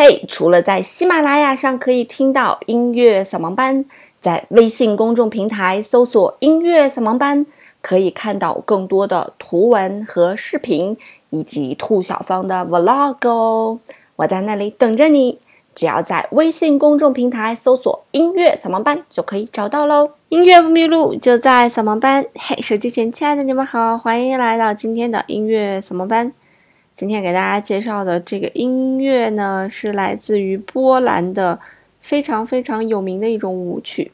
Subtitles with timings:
[0.00, 3.84] 嘿，除了在喜马拉雅上可以听到音乐扫盲班，
[4.20, 7.44] 在微信公众平台搜索“音乐扫盲班”，
[7.82, 10.96] 可以看到更多的图文和视频，
[11.30, 13.80] 以及兔小芳的 vlog 哦。
[14.14, 15.40] 我在那里等着你，
[15.74, 20.10] 只要在微信公众平台搜索“音乐扫盲班”就可以找到喽。
[20.28, 22.24] 音乐不迷路，就在扫盲班。
[22.36, 26.32] 嘿，手机前亲爱的你们好，欢迎来到今天的音乐扫盲班。
[26.98, 31.56] 今天给大家介绍的这个音乐呢，是来自于波兰的
[32.00, 34.10] 非常非常有名的一种舞曲，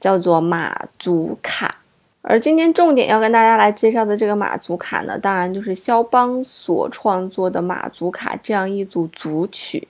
[0.00, 1.82] 叫做马祖卡。
[2.22, 9.86] 而今天重点要跟大家来介绍的这个马祖卡呢，当然就是肖邦所创作的马祖卡这样一组组曲。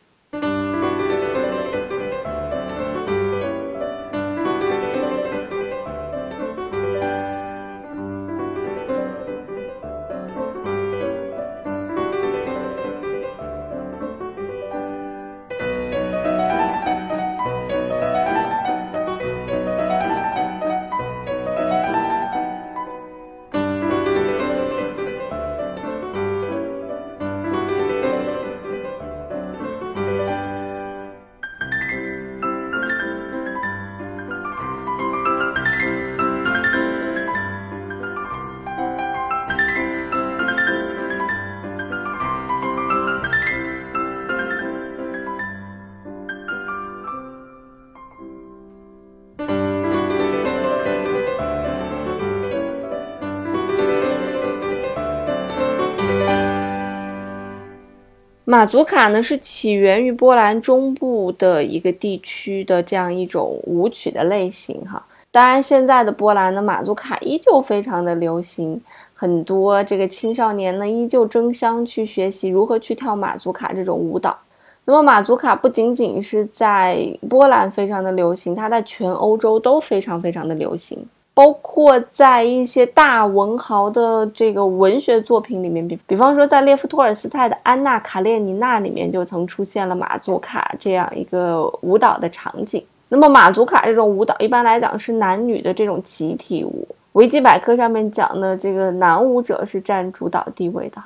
[58.53, 65.03] 马祖卡呢是起源于波兰中部的一个地区的这样一种舞曲的类型哈。
[65.31, 68.79] 当然，现在的波兰的马祖卡依旧非常的流行，
[69.15, 74.39] 很多这个青少年呢依旧争相去学习如何去跳马祖卡这种舞蹈。
[74.85, 80.99] 那么，马祖卡不仅仅是在波兰非常的流行，它在全欧洲都非常非常的流行。
[81.35, 92.85] 包括在一些大文豪的这个文学作品里面，比比方说在列夫·托尔斯泰的《安娜·卡列尼娜》里面，就曾出现了马祖卡这样一个舞蹈的场景。
[93.09, 96.87] 那么马祖卡这种舞蹈，一般来讲是男女的这种集体舞。
[97.13, 101.03] 维基百科上面讲的这个男舞者是占主导地位的。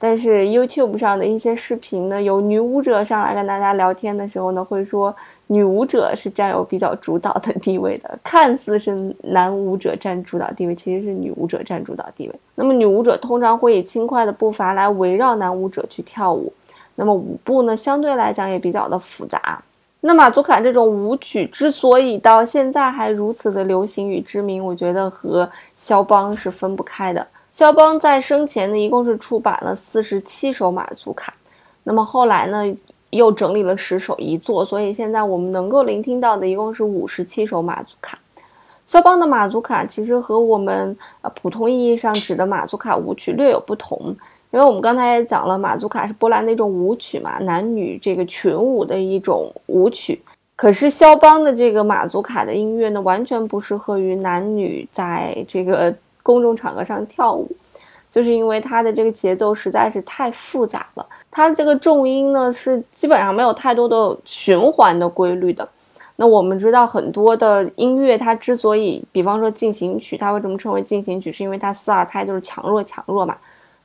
[0.00, 5.14] 但是 YouTube 上的一些视频呢，有女舞者上来跟大家聊天的时候呢，会说
[5.48, 12.34] 女舞者是占有比较主导的地位的，看似是男舞者占主导地位，其实是女舞者占主导地位。
[12.54, 16.52] 那么女舞者通常会以轻快的步伐来围绕男舞者去跳舞，
[16.94, 19.60] 那么舞步呢相对来讲也比较的复杂。
[20.00, 27.26] 那马祖卡这种舞曲之所以到现在还如此的流行与知名，我觉得和肖邦是分不开的。
[27.58, 31.34] 肖邦在生前呢，一共是出版了四十七首马祖卡，
[31.82, 32.62] 那么后来呢，
[33.10, 38.16] 又整理了十首遗作，所以现在我们能够聆听到的一共是五十七首马祖卡。
[38.86, 43.98] 肖邦的马祖卡其实和我们呃普通意义上指的马祖卡舞曲略有不同，
[44.52, 50.22] 因为我们刚才也讲了，马祖卡是波兰的一种舞曲嘛，男女这个群舞的一种舞曲。
[50.54, 55.92] 可是肖邦的这个马祖卡的音乐呢，完全不适合于男女在这个。
[56.28, 57.50] 公众场合上跳舞，
[58.10, 61.06] 就是因为它的这个节奏实在是太复杂了。
[61.30, 65.66] 它这个重音呢是基本上没有太多的循环的规律的。
[66.16, 71.32] 那我们知道很多的音乐，它之所以，比方说进行曲，它为什么称为进行曲？
[71.32, 73.34] 是因为它四二拍就是强弱强弱嘛。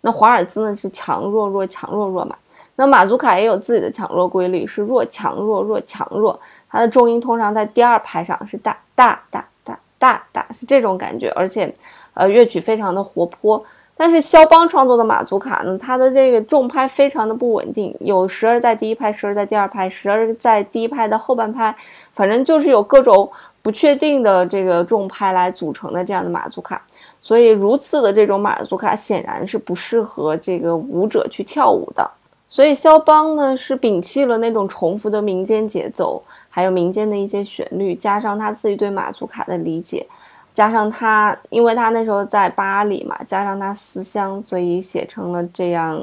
[0.02, 2.36] 那华尔兹呢是强弱弱强弱弱嘛。
[2.76, 6.38] 那马祖卡也有自己的强弱规律，是弱强弱弱强弱。
[6.70, 11.74] 它的重音通常在第二拍上是大大大大大大，是这种感觉，而且。
[12.14, 13.64] 呃，乐曲非常的活泼，
[13.98, 21.76] 但是肖邦创作的马祖卡呢，它的这个重拍非常的不稳定，有时而在第一拍，时而在第二拍，时而在第一拍的后半拍，
[22.14, 23.30] 反正就是有各种
[23.62, 26.82] 不确定的这个重拍来组成的这样的马祖卡，
[27.20, 32.10] 所以如此的这种马祖卡显然是不适合这个舞者去跳舞的，
[32.48, 40.06] 所以肖邦呢是摒弃了那种重复的民间节奏，还有民间的一些旋律，加上他自己对马祖卡的理解。
[40.54, 46.00] 加上他，因为他那时候在巴黎嘛，加上他思乡，所以写成了这样，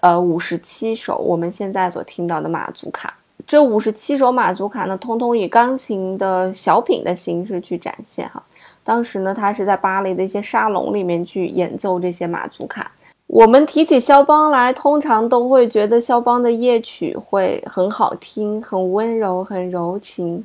[0.00, 3.14] 呃，五十七首我们现在所听到的马祖卡。
[3.46, 8.42] 这五十七首马祖卡呢，通通以钢琴的小品的形式去展现哈。
[8.84, 12.90] 当时呢，他是在巴黎的一些沙龙里面去演奏这些马祖卡。
[13.26, 20.44] 我们提起肖邦来，通常都会觉得肖邦的夜曲会很好听，很温柔，很柔情。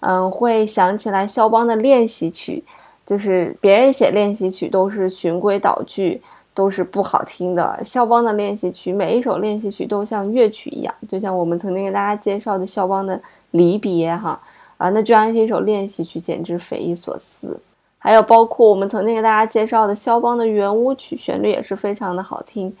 [0.00, 2.62] 嗯，会想起来肖邦的练习曲，
[3.04, 6.20] 就是别人写练习曲都是循规蹈矩，
[6.54, 7.80] 都是不好听的。
[7.84, 13.16] 肖邦的练习曲，每一首练习曲都像乐曲一样，就像我们曾经给大家介绍的肖邦的
[13.52, 14.40] 《离别》哈
[14.76, 17.58] 啊，那居然是一首练习曲，简直匪夷所思。
[17.98, 22.72] 还有包括我们曾经给大家介绍的肖邦的圆舞曲，旋律也是非常的好听。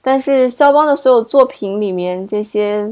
[0.00, 2.88] 但是肖邦的所有作品里面，这些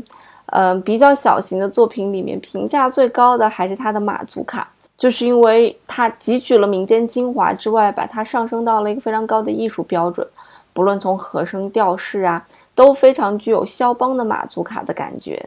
[0.47, 4.69] 嗯比较小型的作品里面，评价最高的还是他的马祖卡。
[4.97, 10.27] 就是因为它汲取了民间精华之外，把它上升到了一个非常高的艺术标准，
[10.73, 12.43] 不论从和声调式啊，
[12.75, 15.47] 都非常具有肖邦的马祖卡的感觉。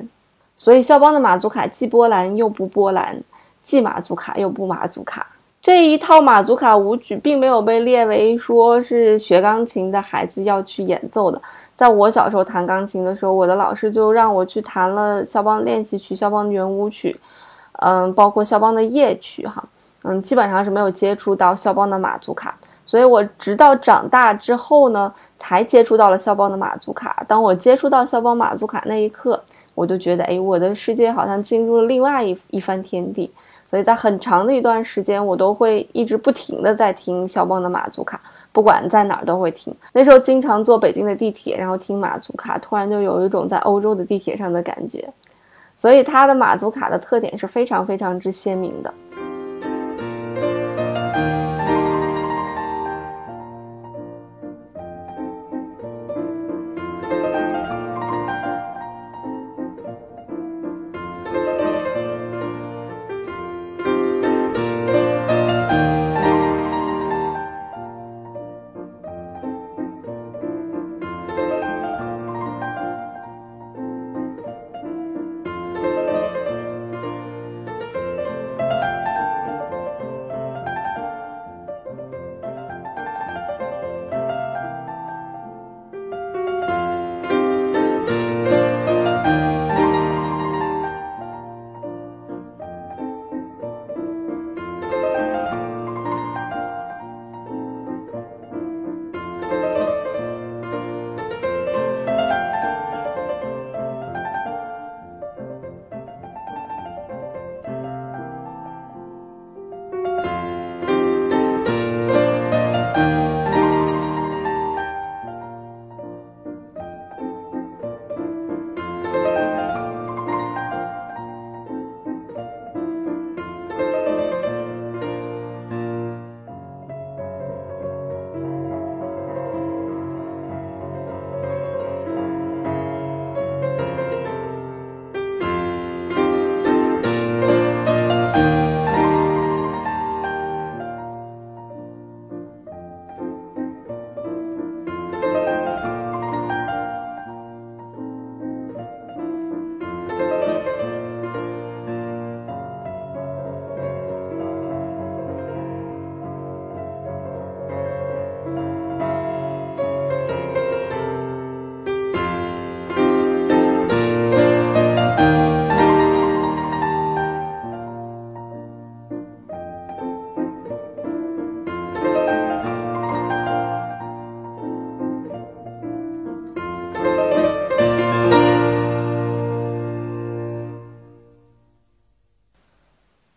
[0.55, 3.19] 所以肖邦的马祖卡既波兰又不波兰，
[3.63, 5.25] 既马祖卡又不马祖卡。
[5.61, 11.41] 这一套马祖卡舞曲并没有被列为说是学钢琴的孩子要去演奏的。
[11.79, 17.17] 在我小时候弹钢琴的时候，我的老师就让我去弹了肖邦练习曲、肖邦圆舞曲。
[17.81, 19.63] 嗯，包括肖邦的夜曲哈，
[20.03, 22.53] 嗯，基本上是没有接触到肖邦的马祖卡，
[22.85, 27.23] 所以我直到长大之后呢，才接触到了肖邦的马祖卡。
[27.25, 29.41] 当我接触到肖邦马祖卡那一刻，
[29.73, 33.31] 我就觉得，哎，我的世界好像进入了另外一一番天地。
[33.69, 38.19] 所以在很长的一段时间，我都会一直不停的在听肖邦的马祖卡，
[38.51, 39.73] 不管在哪儿都会听。
[39.93, 45.07] 那时候经常坐北京的地铁，然后听马祖卡，突然就有一种在欧洲的地铁上的感觉。
[45.75, 48.93] 所以它的马祖卡的特点是非常非常之鲜明的。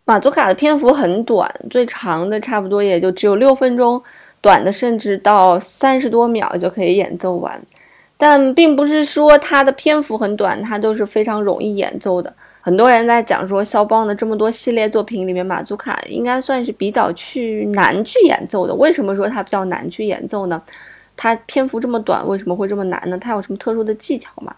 [0.05, 4.01] 马祖卡的篇幅很短，最长的差不多也就只有六分钟，
[4.41, 7.61] 短的甚至到三十多秒就可以演奏完。
[8.17, 12.33] 但并不是说它的篇幅很短，它都是非常容易演奏的。
[12.59, 18.75] 很多人在讲说，肖邦的这么多系列作品里面，马祖卡应该算是比较去难去演奏的。
[18.75, 20.61] 为什么说它比较难去演奏呢？
[21.15, 23.17] 它篇幅这么短，为什么会这么难呢？
[23.17, 24.53] 它有什么特殊的技巧吗？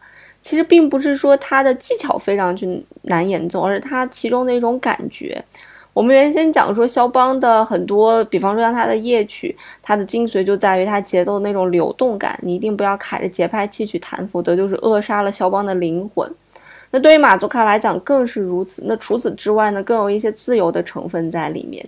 [0.45, 5.43] 其实并不是说它的技巧非常去难演奏，而是它其中的一种感觉。
[5.91, 12.37] 我们原先讲说肖邦的很多，比方说像他的夜曲，它的精髓就在于它节奏那种流动感。
[12.43, 16.31] 你一定不要卡着节拍器去弹，否则就是扼杀了肖邦的灵魂。
[16.91, 18.83] 那对于马祖卡来讲更是如此。
[18.85, 21.83] 那除此之外呢，更有一些自由的成分在里面。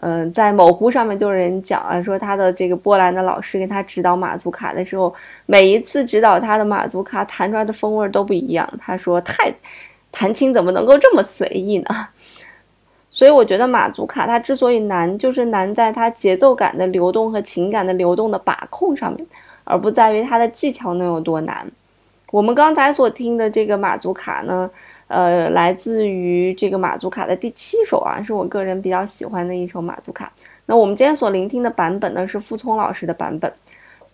[0.00, 5.14] 嗯，在某乎上面就有人讲啊，说他的这个波兰的老师给他指导马祖卡的时候，
[5.46, 8.68] 每一次指导他的马祖卡弹出来的风味都不一样。
[8.78, 9.52] 他说太
[10.10, 11.86] 弹琴怎么能够这么随意呢？
[13.10, 19.26] 所以我觉得马祖卡它之所以难，就是难在它节奏感的流动和情感的流动的把控上面，
[19.64, 21.66] 而不在于它的技巧能有多难。
[22.30, 24.70] 我们刚才所听的这个马祖卡呢？
[25.08, 30.30] 呃，来自于这个马祖卡的第七首啊，是我个人比较喜欢的一首马祖卡。
[30.66, 33.50] 那我们今天所聆听的版本呢，是傅聪老师的版本。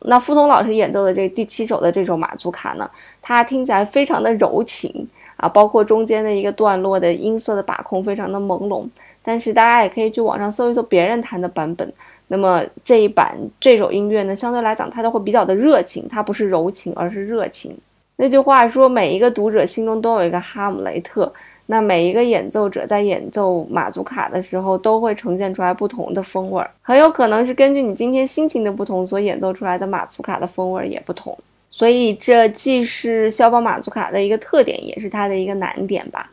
[0.07, 2.89] 那傅聪老师演奏的这第七首的这首马祖卡呢，
[3.23, 8.87] 它听起来非常的柔情啊，包括中间的一个段落的音色的把控非常的朦胧。
[9.23, 11.91] 但是大家也可以去网上搜一搜别人弹的版本。
[12.29, 17.77] 那么这一版这首音乐呢，相对来讲它都会比较的热情，它不是柔情，而是热情。
[18.17, 21.33] 那句话说，每一个读者心中都有一个哈姆雷特。
[21.67, 31.37] 那每一个演奏者在演奏马祖卡的时候，都会呈现出来不同的风味儿，很有可能是根据你今天心情的不同，所演奏出来的马祖卡的风味儿也不同。
[31.71, 36.31] 所以这既是肖邦马祖卡的一个特点，也是它的一个难点吧。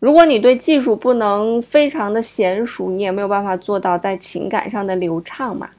[0.00, 5.70] 如果你对技术不能非常的娴熟，你也没有办法做到在情感上的流畅嘛。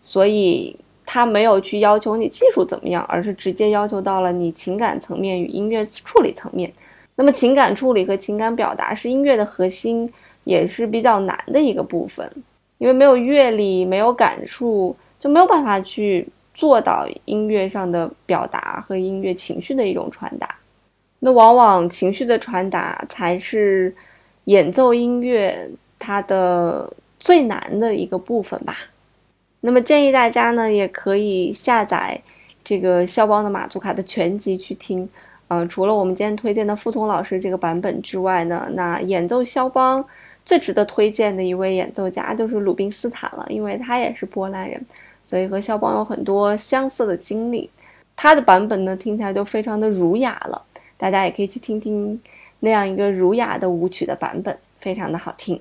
[0.00, 0.76] 所以
[1.10, 6.70] 他没有去要求你技术怎么样，而是直接要求到了你情感层面与音乐处理层面。
[7.16, 10.06] 那么情感处理和情感表达是音乐的核心，
[10.44, 12.30] 也是比较难的一个部分，
[12.76, 20.54] 因为没有阅历、没有感触，就没有办法去做到音乐上的表达和音乐情绪的一种传达。
[21.20, 23.94] 那往往情绪的传达才是
[24.44, 28.76] 演奏音乐它的最难的一个部分吧。
[29.60, 32.20] 那么建议大家呢，也可以下载
[32.62, 35.08] 这个肖邦的马祖卡的全集去听。
[35.48, 40.04] 嗯，除了我们今天推荐的傅聪老师这个版本之外呢，那演奏肖邦
[40.44, 44.84] 最值得推荐的一位演奏家就是鲁宾斯坦了，因为他也是波兰人，
[45.24, 47.70] 所以和肖邦有很多相似的经历。
[48.14, 50.62] 他的版本呢，听起来就非常的儒雅了，
[50.96, 52.20] 大家也可以去听听
[52.60, 55.58] 那样一个儒雅的舞曲的版本，非常的好听。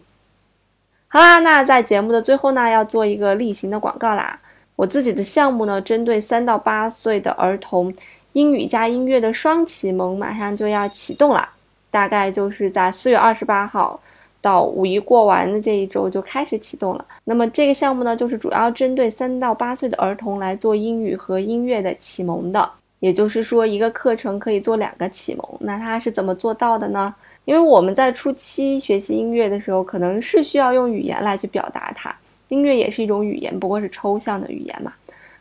[1.09, 4.37] 好啦，那在节目的最后呢，要做一个例行的广告啦，
[4.75, 7.93] 我自己的项目呢，针对三到八岁的儿童。
[8.33, 11.49] 英语加音乐的双启蒙马上就要启动了，
[11.89, 13.99] 大概就是在四月二十八号
[14.41, 17.05] 到五一过完的这一周就开始启动了。
[17.23, 22.69] 那么这个项目呢，就是主要针对三到八岁的儿童来做英语和音乐的启蒙的。
[22.99, 25.57] 也就是说，一个课程可以做两个启蒙。
[25.61, 27.15] 那它是怎么做到的呢？
[27.47, 32.13] 因为我们在初期学习音乐的时候，可能是需要用语言来去表达它。
[32.49, 34.93] 音乐也是一种语言，不过是抽象的语言嘛。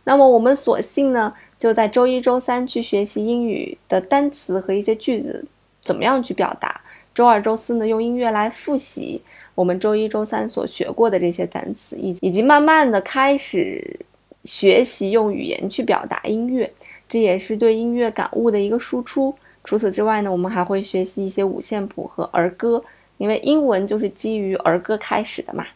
[0.04, 5.44] 那么我们索性呢，就在周一、周三去学习英语的单词和一些句子，
[5.82, 6.80] 怎么样去表达？
[7.12, 9.20] 周二、周四呢，用音乐来复习
[9.56, 13.98] 我们周一、周三所学过的这些单词，以以及慢慢的开始
[14.44, 16.72] 学习用语言去表达音乐，
[17.08, 19.34] 这也是对音乐感悟的一个输出。
[19.66, 22.82] 除此之外呢，我们还会学习一些五线谱和儿歌，
[23.18, 25.66] 因为英文就是基于儿歌开始的嘛。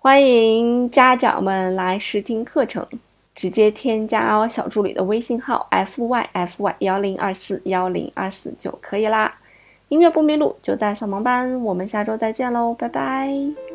[0.00, 2.86] 欢迎家长们来试听课程。
[3.34, 9.30] 直接添加哦小助理的微信号 f y f y 幺零二四幺零二四就可以啦。
[9.88, 11.62] 音乐不迷路，就在扫盲班。
[11.62, 13.65] 我们下周再见喽，拜拜。